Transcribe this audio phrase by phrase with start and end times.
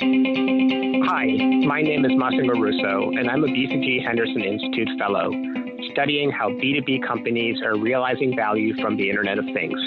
[0.00, 1.26] Hi,
[1.66, 5.30] my name is Massimo Russo, and I'm a BCG Henderson Institute Fellow,
[5.92, 9.78] studying how B2B companies are realizing value from the Internet of Things.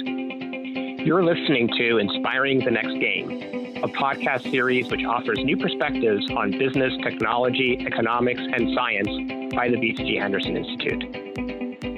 [1.05, 6.51] You're listening to Inspiring the Next Game, a podcast series which offers new perspectives on
[6.51, 9.10] business, technology, economics, and science
[9.53, 11.46] by the BCG Henderson Institute.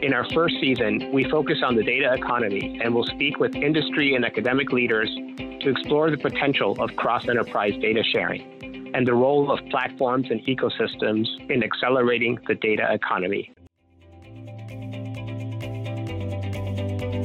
[0.02, 4.16] In our first season, we focus on the data economy and will speak with industry
[4.16, 9.52] and academic leaders to explore the potential of cross enterprise data sharing and the role
[9.52, 13.52] of platforms and ecosystems in accelerating the data economy.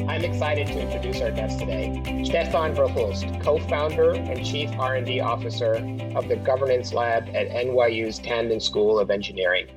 [0.09, 5.75] I'm excited to introduce our guest today, Stefan Verhulst, co-founder and chief R&D officer
[6.17, 9.69] of the Governance Lab at NYU's Tandon School of Engineering.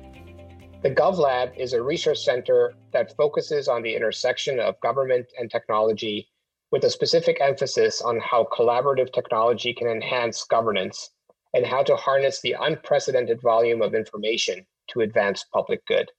[0.80, 6.28] The GovLab is a research center that focuses on the intersection of government and technology
[6.70, 11.10] with a specific emphasis on how collaborative technology can enhance governance
[11.52, 16.12] and how to harness the unprecedented volume of information to advance public good.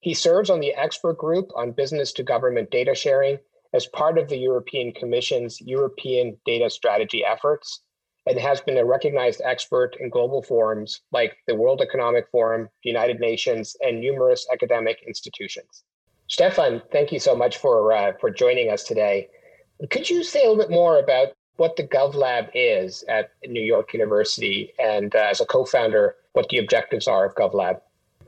[0.00, 3.38] He serves on the expert group on business to government data sharing
[3.74, 7.82] as part of the European Commission's European data strategy efforts
[8.26, 12.90] and has been a recognized expert in global forums like the World Economic Forum, the
[12.90, 15.84] United Nations, and numerous academic institutions.
[16.26, 19.28] Stefan, thank you so much for, uh, for joining us today.
[19.90, 23.92] Could you say a little bit more about what the GovLab is at New York
[23.92, 27.80] University and uh, as a co-founder, what the objectives are of GovLab?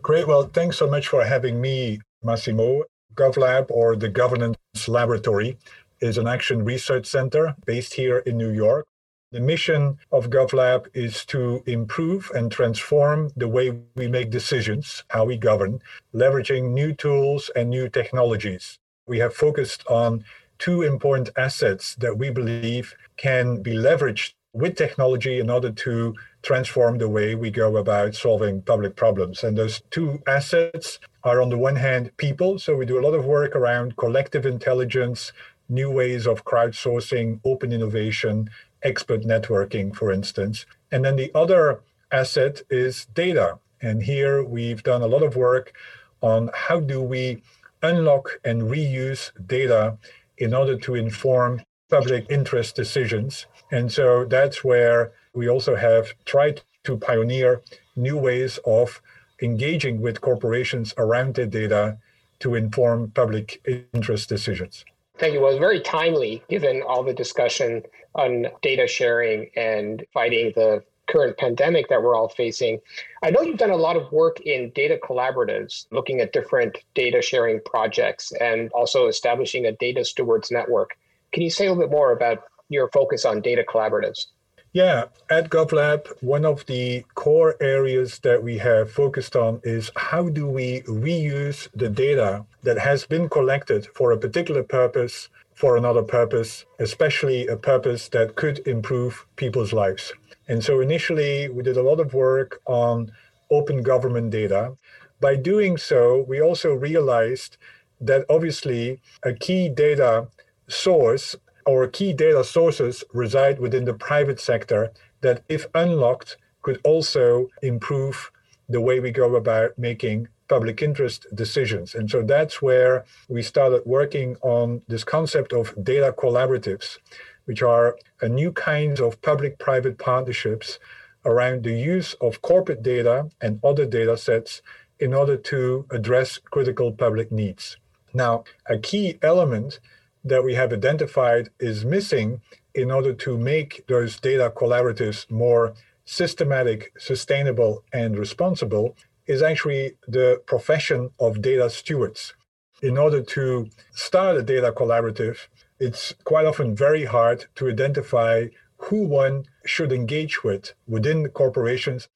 [0.03, 0.27] Great.
[0.27, 2.83] Well, thanks so much for having me, Massimo.
[3.15, 4.57] GovLab or the Governance
[4.89, 5.57] Laboratory
[6.01, 8.87] is an action research center based here in New York.
[9.33, 15.25] The mission of GovLab is to improve and transform the way we make decisions, how
[15.25, 15.81] we govern,
[16.15, 18.79] leveraging new tools and new technologies.
[19.07, 20.27] We have focused on
[20.59, 26.99] two important assets that we believe can be leveraged with technology in order to transform
[26.99, 29.43] the way we go about solving public problems.
[29.43, 32.59] And those two assets are, on the one hand, people.
[32.59, 35.33] So we do a lot of work around collective intelligence,
[35.71, 38.51] new ways of crowdsourcing, open innovation,
[38.83, 40.67] expert networking, for instance.
[40.91, 43.59] And then the other asset is data.
[43.81, 45.73] And here we've done a lot of work
[46.21, 47.43] on how do we
[47.83, 49.99] unlock and reuse data
[50.39, 53.47] in order to inform public interest decisions.
[53.71, 57.63] And so that's where we also have tried to pioneer
[57.97, 59.01] new ways of
[59.41, 61.99] engaging with corporations around their data
[62.41, 63.61] to inform public
[63.93, 64.85] interest decisions.
[65.23, 65.41] Thank you.
[65.41, 67.85] Well, it's very timely given all the discussion
[68.17, 72.81] on data sharing and fighting the current pandemic that we're all facing.
[73.23, 77.23] I know you've done a lot of work in data collaboratives, looking at different data
[77.23, 80.99] sharing projects and also establishing a data stewards network.
[81.31, 84.27] Can you say a little bit more about your focus on data collaboratives?
[84.75, 90.31] Yeah, at GovLab, one of the core areas that we have focused on is how
[90.31, 96.03] do we reuse the data that has been collected for a particular purpose for another
[96.03, 100.11] purpose, especially a purpose that could improve people's lives.
[100.49, 103.13] And so initially, we did a lot of work on
[103.51, 104.75] open government data.
[105.21, 107.59] By doing so, we also realized
[108.01, 110.29] that obviously a key data
[110.67, 111.37] source
[111.67, 118.31] or key data sources reside within the private sector that, if unlocked, could also improve
[118.69, 121.95] the way we go about making public interest decisions.
[121.95, 126.99] And so that's where we started working on this concept of data collaboratives
[127.45, 130.79] which are a new kinds of public-private partnerships
[131.25, 134.63] around the use of corporate data and other data sets
[134.99, 137.77] in order to address critical public needs.
[138.15, 139.81] Now, a key element
[140.25, 142.41] that we have identified is missing
[142.75, 145.75] in order to make those data collaboratives more
[146.05, 148.97] systematic, sustainable, and responsible
[149.27, 152.35] is actually the profession of data stewards.
[152.83, 155.47] In order to start a data collaborative,
[155.79, 158.49] it's quite often very hard to identify
[158.79, 162.09] who one should engage with within the corporations.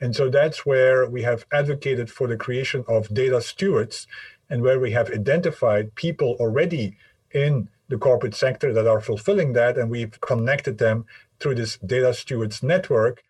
[0.00, 4.06] And so that's where we have advocated for the creation of data stewards
[4.50, 6.96] and where we have identified people already
[7.32, 9.76] in the corporate sector that are fulfilling that.
[9.76, 11.06] And we've connected them
[11.38, 13.22] through this data stewards network.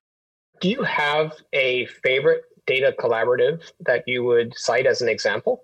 [0.61, 5.63] Do you have a favorite data collaborative that you would cite as an example?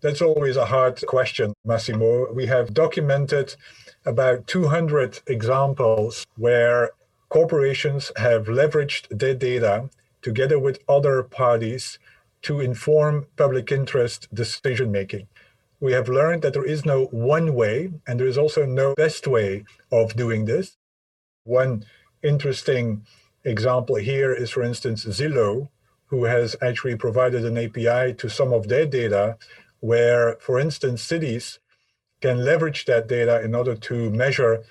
[0.00, 2.32] That's always a hard question, Massimo.
[2.32, 3.56] We have documented
[4.04, 6.90] about 200 examples where
[7.30, 9.88] corporations have leveraged their data
[10.22, 11.98] together with other parties
[12.42, 15.26] to inform public interest decision making.
[15.80, 19.26] We have learned that there is no one way, and there is also no best
[19.26, 20.76] way of doing this.
[21.44, 21.84] One
[22.22, 23.04] interesting
[23.44, 25.68] example here is, for instance, Zillow,
[26.06, 29.36] who has actually provided an API to some of their data
[29.80, 31.58] where, for instance, cities
[32.20, 34.62] can leverage that data in order to measure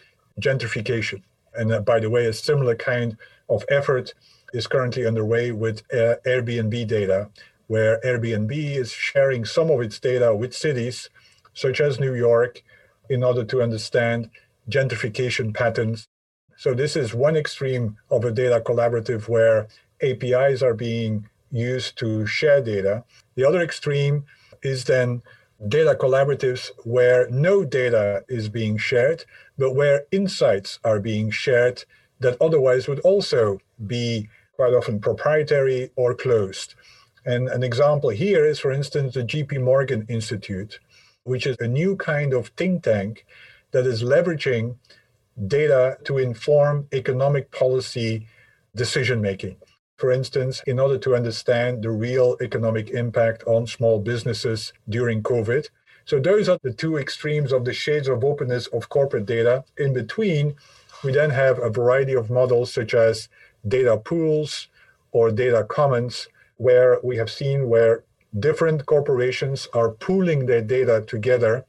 [0.41, 1.21] gentrification.
[1.53, 3.17] And uh, by the way, a similar kind
[3.47, 4.13] of effort
[4.53, 7.29] is currently underway with uh, Airbnb data,
[7.67, 11.09] where Airbnb is sharing some of its data with cities,
[11.53, 12.63] such as New York,
[13.09, 14.29] in order to understand
[14.69, 16.07] gentrification patterns.
[16.57, 19.67] So, this is one extreme of a data collaborative where
[20.01, 23.03] APIs are being used to share data.
[23.35, 24.25] The other extreme
[24.61, 25.21] is then
[25.67, 29.25] data collaboratives where no data is being shared,
[29.57, 31.83] but where insights are being shared
[32.19, 36.75] that otherwise would also be quite often proprietary or closed.
[37.25, 40.79] And an example here is, for instance, the JP Morgan Institute,
[41.23, 43.25] which is a new kind of think tank
[43.71, 44.75] that is leveraging
[45.47, 48.27] data to inform economic policy
[48.75, 49.57] decision making.
[49.97, 55.69] For instance, in order to understand the real economic impact on small businesses during COVID.
[56.05, 59.63] So, those are the two extremes of the shades of openness of corporate data.
[59.77, 60.55] In between,
[61.03, 63.29] we then have a variety of models such as
[63.65, 64.67] data pools
[65.11, 66.27] or data commons,
[66.57, 68.03] where we have seen where
[68.39, 71.65] different corporations are pooling their data together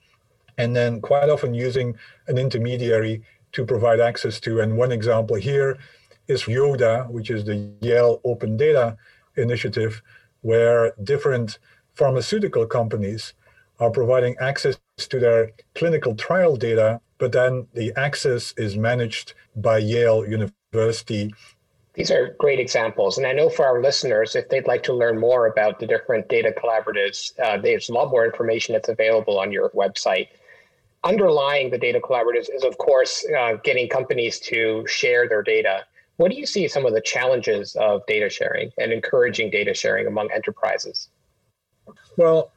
[0.57, 1.97] and then quite often using
[2.29, 3.23] an intermediary
[3.53, 4.61] to provide access to.
[4.61, 5.79] And one example here
[6.29, 8.97] is YODA, which is the Yale Open Data
[9.37, 10.03] Initiative,
[10.43, 11.59] where different
[11.95, 13.35] pharmaceutical companies
[13.81, 19.79] are providing access to their clinical trial data, but then the access is managed by
[19.79, 21.35] Yale University
[21.94, 23.19] these are great examples.
[23.19, 26.29] And I know for our listeners, if they'd like to learn more about the different
[26.29, 30.29] data collaboratives, uh, there's a lot more information that's available on your website.
[31.05, 35.85] Underlying the data collaboratives is, of course, uh, getting companies to share their data.
[36.17, 40.06] What do you see some of the challenges of data sharing and encouraging data sharing
[40.06, 41.08] among enterprises?
[42.17, 42.50] Well,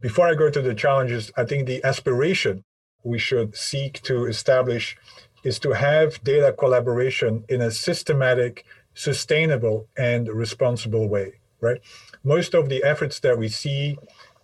[0.00, 2.64] before I go to the challenges, I think the aspiration
[3.02, 4.96] we should seek to establish
[5.42, 8.64] is to have data collaboration in a systematic,
[8.94, 11.80] sustainable, and responsible way, right?
[12.24, 13.96] Most of the efforts that we see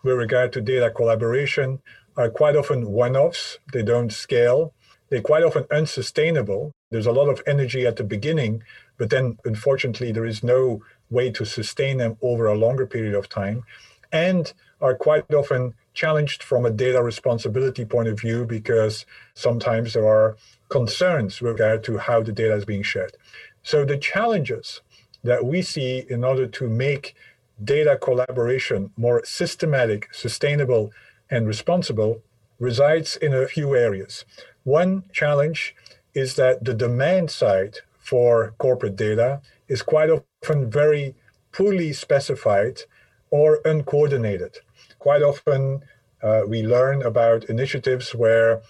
[0.03, 1.81] with regard to data collaboration
[2.17, 4.73] are quite often one offs, they don't scale,
[5.09, 6.73] they're quite often unsustainable.
[6.91, 8.63] There's a lot of energy at the beginning,
[8.97, 13.29] but then unfortunately, there is no way to sustain them over a longer period of
[13.29, 13.65] time,
[14.13, 20.07] and are quite often challenged from a data responsibility point of view because sometimes there
[20.07, 20.37] are
[20.69, 23.17] concerns with regard to how the data is being shared.
[23.63, 24.81] So the challenges
[25.23, 27.15] that we see in order to make
[27.63, 30.93] data collaboration more systematic, sustainable,
[31.31, 32.23] and responsible
[32.59, 34.25] resides in a few areas.
[34.65, 35.75] One challenge
[36.15, 41.15] is that the demand side for corporate data is quite often very
[41.53, 42.83] poorly specified
[43.31, 44.59] or uncoordinated.
[44.99, 45.83] Quite often,
[46.23, 48.63] uh, we learn about initiatives where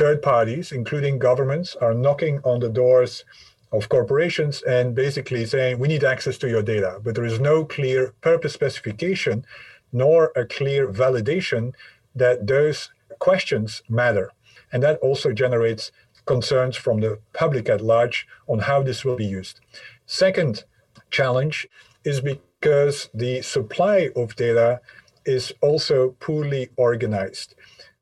[0.00, 3.22] third parties, including governments, are knocking on the doors
[3.70, 6.98] of corporations and basically saying, we need access to your data.
[7.04, 9.44] But there is no clear purpose specification
[9.92, 11.74] nor a clear validation
[12.14, 12.88] that those
[13.18, 14.30] questions matter.
[14.72, 15.92] And that also generates
[16.24, 19.60] concerns from the public at large on how this will be used.
[20.06, 20.64] Second
[21.10, 21.68] challenge
[22.04, 24.80] is because the supply of data
[25.26, 27.54] is also poorly organized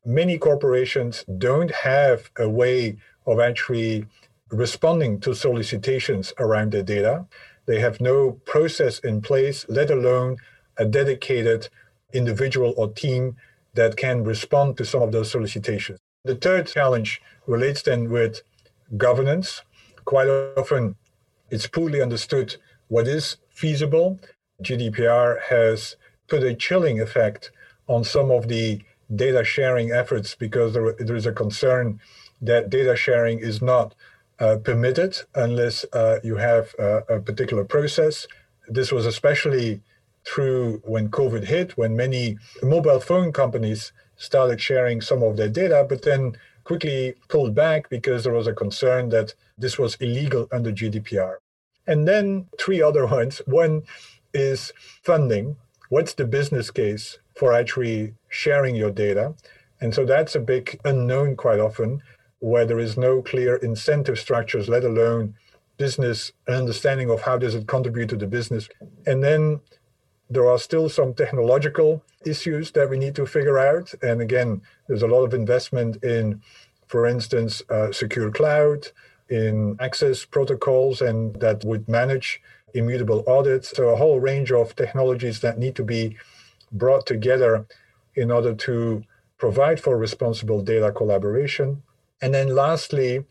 [0.05, 4.05] many corporations don't have a way of actually
[4.49, 7.25] responding to solicitations around their data.
[7.65, 10.37] They have no process in place, let alone
[10.77, 11.69] a dedicated
[12.13, 13.35] individual or team
[13.75, 15.99] that can respond to some of those solicitations.
[16.23, 18.41] The third challenge relates then with
[18.97, 19.61] governance.
[20.05, 20.27] Quite
[20.57, 20.95] often,
[21.51, 22.55] it's poorly understood
[22.87, 24.19] what is feasible.
[24.63, 25.95] GDPR has
[26.27, 27.51] put a chilling effect
[27.87, 28.81] on some of the
[29.13, 31.99] data sharing efforts because there, there is a concern
[32.41, 33.95] that data sharing is not
[34.39, 38.27] uh, permitted unless uh, you have uh, a particular process.
[38.67, 39.81] This was especially
[40.23, 45.85] true when COVID hit, when many mobile phone companies started sharing some of their data,
[45.87, 50.71] but then quickly pulled back because there was a concern that this was illegal under
[50.71, 51.37] GDPR.
[51.87, 53.41] And then three other ones.
[53.45, 53.83] One
[54.33, 55.55] is funding.
[55.89, 59.33] What's the business case for actually sharing your data.
[59.79, 62.03] And so that's a big unknown quite often,
[62.39, 65.35] where there is no clear incentive structures, let alone
[65.77, 68.67] business understanding of how does it contribute to the business.
[69.05, 69.61] And then
[70.29, 73.93] there are still some technological issues that we need to figure out.
[74.01, 76.41] And again, there's a lot of investment in,
[76.87, 78.87] for instance, uh, secure cloud,
[79.29, 82.41] in access protocols and that would manage
[82.73, 83.69] immutable audits.
[83.69, 86.17] So, a whole range of technologies that need to be
[86.71, 87.65] brought together
[88.15, 89.03] in order to
[89.37, 91.81] provide for responsible data collaboration.
[92.21, 93.25] And then, lastly,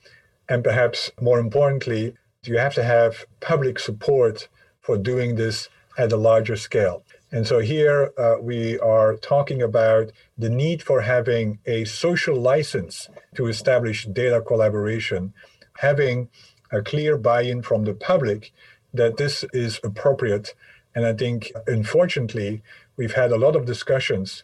[0.49, 2.15] and perhaps more importantly,
[2.45, 4.49] you have to have public support
[4.81, 5.69] for doing this
[5.99, 7.05] at a larger scale.
[7.31, 13.11] And so here uh, we are talking about the need for having a social license
[13.35, 15.35] to establish data collaboration,
[15.79, 16.31] having
[16.73, 18.53] a clear buy in from the public
[18.95, 20.55] that this is appropriate.
[20.95, 22.63] And I think, unfortunately,
[22.99, 24.43] we've had a lot of discussions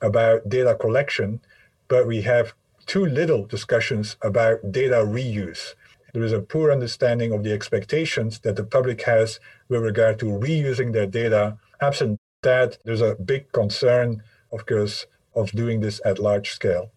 [0.00, 1.40] about data collection,
[1.88, 2.54] but we have
[2.86, 5.74] too little discussions about data reuse.
[6.12, 10.26] There is a poor understanding of the expectations that the public has with regard to
[10.26, 11.58] reusing their data.
[11.80, 16.92] Absent that, there's a big concern, of course, of doing this at large scale.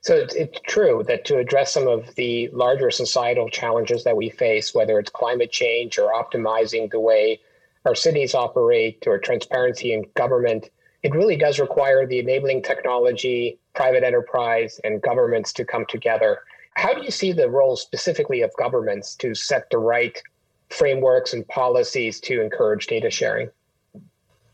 [0.00, 4.72] So it's, true that to address some of the larger societal challenges that we face,
[4.72, 7.40] whether it's climate change or optimizing the way
[7.86, 10.70] our cities operate or transparency in government,
[11.02, 16.40] it really does require the enabling technology, private enterprise, and governments to come together.
[16.74, 20.20] How do you see the role specifically of governments to set the right
[20.68, 23.50] frameworks and policies to encourage data sharing?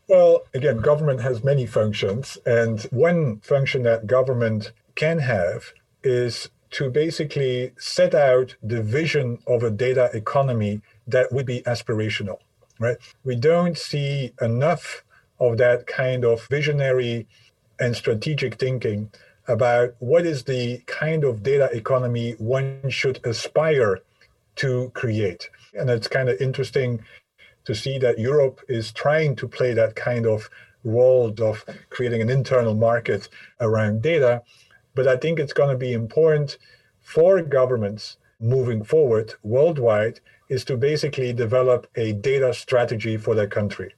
[0.07, 5.73] Well, again, government has many functions, and one function that government can have
[6.03, 12.39] is to basically set out the vision of a data economy that would be aspirational,
[12.83, 12.97] right?
[13.23, 15.03] We don't see enough
[15.39, 17.27] of that kind of visionary
[17.79, 19.11] and strategic thinking
[19.47, 23.99] about what is the kind of data economy one should aspire
[24.55, 25.49] to create.
[25.73, 27.03] And it's kind of interesting
[27.65, 30.49] to see that Europe is trying to play that kind of
[30.83, 34.43] role of creating an internal market around data.
[34.95, 36.57] But I think it's going to be important
[37.01, 40.19] for governments moving forward worldwide
[40.49, 43.95] is to basically develop a data strategy for their country.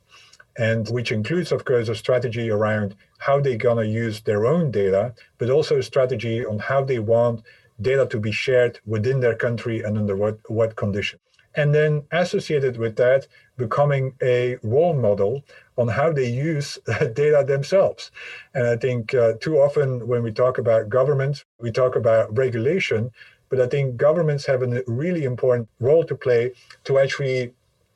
[0.57, 4.71] And which includes, of course, a strategy around how they're going to use their own
[4.71, 7.41] data, but also a strategy on how they want
[7.81, 11.19] data to be shared within their country and under what, what condition.
[11.55, 15.43] And then associated with that, becoming a role model
[15.77, 16.77] on how they use
[17.13, 18.11] data themselves.
[18.53, 23.11] And I think uh, too often when we talk about government, we talk about regulation,
[23.49, 26.51] but I think governments have a really important role to play
[26.85, 27.53] to actually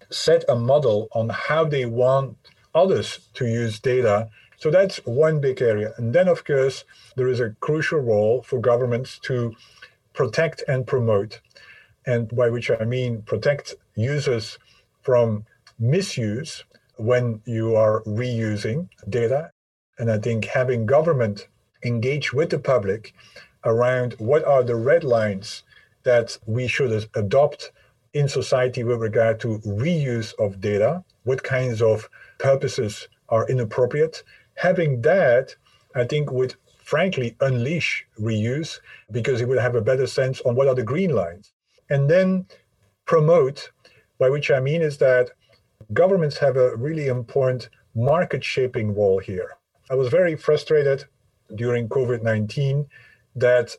[0.09, 2.37] set a model on how they want
[2.73, 4.29] others to use data.
[4.57, 5.93] So that's one big area.
[5.97, 6.83] And then, of course,
[7.15, 9.55] there is a crucial role for governments to
[10.13, 11.39] protect and promote.
[12.05, 14.57] And by which I mean protect users
[15.01, 15.45] from
[15.79, 16.63] misuse
[16.97, 19.51] when you are reusing data.
[19.97, 21.47] And I think having government
[21.83, 23.13] engage with the public
[23.65, 25.63] around what are the red lines
[26.03, 27.71] that we should adopt
[28.13, 34.23] in society with regard to reuse of data, what kinds of purposes are inappropriate.
[34.55, 35.55] Having that,
[35.95, 38.79] I think, would frankly unleash reuse
[39.11, 41.53] because it would have a better sense on what are the green lines.
[41.89, 42.47] And then
[43.05, 43.71] promote,
[44.17, 45.31] by which I mean is that
[45.93, 49.57] governments have a really important market shaping role here.
[49.89, 51.05] I was very frustrated
[51.55, 52.87] during COVID 19
[53.35, 53.75] that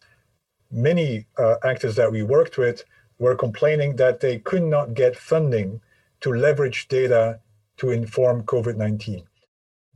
[0.71, 2.85] many uh, actors that we worked with
[3.19, 5.81] were complaining that they could not get funding
[6.21, 7.41] to leverage data
[7.77, 9.25] to inform COVID 19.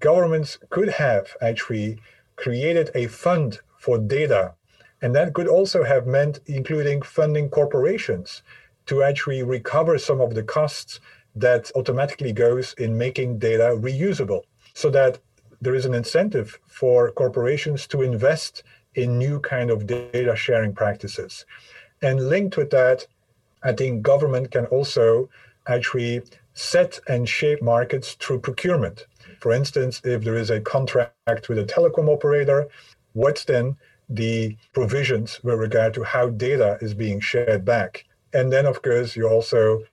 [0.01, 1.99] Governments could have actually
[2.37, 4.55] created a fund for data,
[5.01, 8.43] and that could also have meant including funding corporations
[8.87, 11.01] to actually recover some of the costs
[11.35, 14.43] that automatically goes in making data reusable
[14.75, 15.19] so that
[15.61, 18.63] there is an incentive for corporations to invest
[18.95, 21.45] in new kind of data sharing practices.
[22.03, 23.07] And linked with that
[23.65, 25.29] i think government can also
[25.67, 26.23] actually
[26.53, 29.07] set and shape markets through procurement.
[29.41, 32.69] For instance if there is a contract with a telecom operator
[33.15, 33.77] what's then
[34.09, 38.05] the provisions with regard to how data is being shared back?
[38.33, 39.85] And then of course you also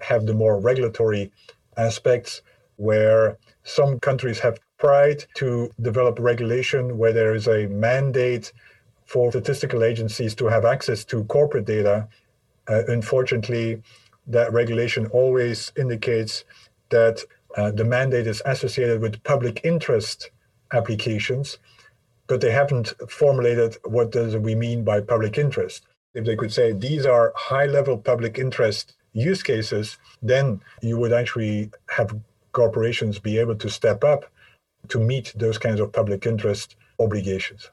[0.00, 1.30] have the more regulatory
[1.76, 2.42] aspects
[2.76, 8.52] where some countries have tried to develop regulation where there is a mandate
[9.06, 12.08] for statistical agencies to have access to corporate data.
[12.68, 13.80] Uh, unfortunately,
[14.26, 16.44] that regulation always indicates
[16.90, 17.24] that
[17.56, 20.30] uh, the mandate is associated with public interest
[20.72, 21.58] applications,
[22.26, 25.86] but they haven't formulated what does we mean by public interest.
[26.14, 31.12] If they could say these are high level public interest use cases, then you would
[31.12, 32.14] actually have
[32.52, 34.30] corporations be able to step up
[34.88, 37.70] to meet those kinds of public interest obligations.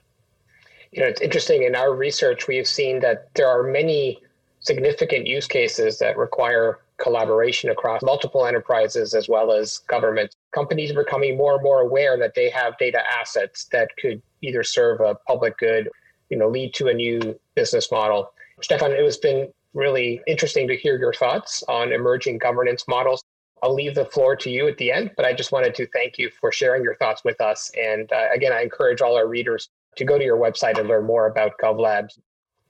[0.91, 1.63] You know, it's interesting.
[1.63, 4.21] In our research, we have seen that there are many
[4.59, 10.36] significant use cases that require collaboration across multiple enterprises as well as governments.
[10.51, 14.63] Companies are becoming more and more aware that they have data assets that could either
[14.63, 15.89] serve a public good,
[16.29, 18.31] you know, lead to a new business model.
[18.62, 23.24] Stefan, it has been really interesting to hear your thoughts on emerging governance models.
[23.61, 26.17] I'll leave the floor to you at the end, but I just wanted to thank
[26.17, 27.71] you for sharing your thoughts with us.
[27.77, 31.05] And uh, again, I encourage all our readers to go to your website and learn
[31.05, 32.17] more about GovLabs.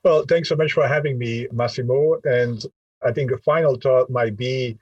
[0.03, 2.19] Well, thanks so much for having me, Massimo.
[2.23, 2.63] And
[3.03, 4.77] I think a final thought might be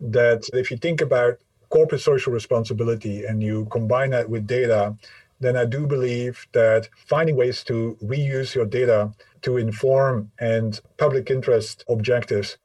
[0.00, 1.38] that if you think about
[1.70, 4.96] corporate social responsibility and you combine that with data,
[5.40, 9.12] then I do believe that finding ways to reuse your data
[9.42, 12.58] to inform and public interest objectives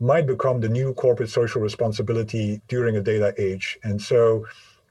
[0.00, 3.78] might become the new corporate social responsibility during a data age.
[3.82, 4.46] And so,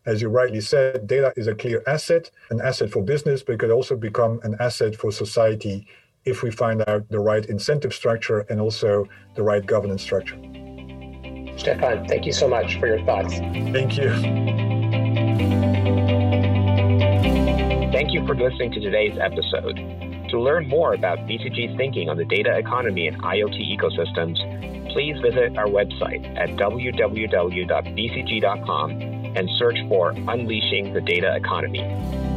[0.06, 3.60] as you rightly said, data is a clear asset, an asset for business, but it
[3.60, 5.88] could also become an asset for society
[6.26, 10.38] if we find out the right incentive structure and also the right governance structure.
[11.58, 13.34] Stefan, thank you so much for your thoughts.
[13.38, 14.10] Thank you.
[17.92, 19.76] Thank you for listening to today's episode.
[20.30, 25.58] To learn more about BCG's thinking on the data economy and IoT ecosystems, please visit
[25.58, 26.92] our website at www.bcg.com
[29.36, 32.37] and search for Unleashing the Data Economy.